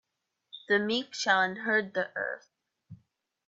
[0.67, 2.49] The meek shall inherit the earth.